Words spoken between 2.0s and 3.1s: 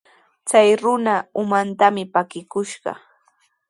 pakikushqa.